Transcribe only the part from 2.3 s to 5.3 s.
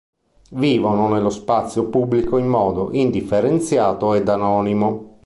in modo indifferenziato ed anonimo.